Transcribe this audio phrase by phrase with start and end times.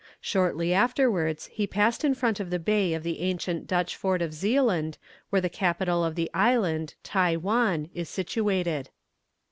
[0.19, 4.33] Shortly afterwards he passed in front of the bay of the ancient Dutch fort of
[4.33, 4.97] Zealand,
[5.29, 8.89] where the capital of the island, Tai wan, is situated.